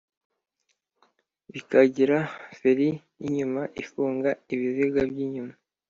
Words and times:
bikagira 1.53 2.17
feri 2.59 2.89
y’inyuma 3.21 3.61
ifunga 3.81 4.29
ibiziga 4.53 5.01
by’inyuma 5.11 5.53